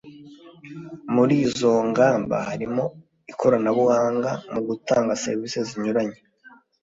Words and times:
Muri 1.13 1.35
izo 1.47 1.71
ngamba 1.89 2.35
harimo 2.49 2.83
ikoranabuhanga 3.31 4.31
mu 4.53 4.61
gutanga 4.67 5.19
serivisi 5.23 5.57
zinyuranye 5.67 6.17